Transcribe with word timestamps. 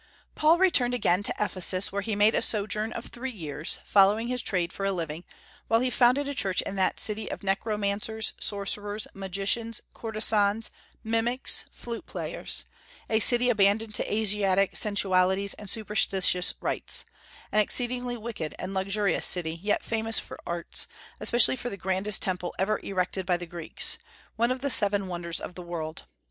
Paul 0.33 0.57
returned 0.57 0.95
again 0.95 1.21
to 1.21 1.33
Ephesus, 1.39 1.91
where 1.91 2.01
he 2.01 2.15
made 2.15 2.33
a 2.33 2.41
sojourn 2.41 2.91
of 2.91 3.05
three 3.05 3.29
years, 3.29 3.77
following 3.85 4.29
his 4.29 4.41
trade 4.41 4.73
for 4.73 4.83
a 4.83 4.91
living, 4.91 5.23
while 5.67 5.79
he 5.79 5.91
founded 5.91 6.27
a 6.27 6.33
church 6.33 6.59
in 6.63 6.75
that 6.77 6.99
city 6.99 7.29
of 7.29 7.43
necromancers, 7.43 8.33
sorcerers, 8.39 9.05
magicians, 9.13 9.79
courtesans, 9.93 10.71
mimics, 11.03 11.65
flute 11.71 12.07
players, 12.07 12.65
a 13.11 13.19
city 13.19 13.51
abandoned 13.51 13.93
to 13.93 14.11
Asiatic 14.11 14.75
sensualities 14.75 15.53
and 15.53 15.69
superstitious 15.69 16.55
rites; 16.59 17.05
an 17.51 17.59
exceedingly 17.59 18.17
wicked 18.17 18.55
and 18.57 18.73
luxurious 18.73 19.27
city, 19.27 19.53
yet 19.61 19.83
famous 19.83 20.17
for 20.17 20.39
arts, 20.47 20.87
especially 21.19 21.55
for 21.55 21.69
the 21.69 21.77
grandest 21.77 22.23
temple 22.23 22.55
ever 22.57 22.79
erected 22.81 23.23
by 23.27 23.37
the 23.37 23.45
Greeks, 23.45 23.99
one 24.35 24.49
of 24.49 24.61
the 24.63 24.71
seven 24.71 25.05
wonders 25.05 25.39
of 25.39 25.53
the 25.53 25.61
world. 25.61 26.07